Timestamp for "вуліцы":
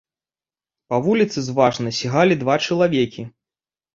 1.07-1.43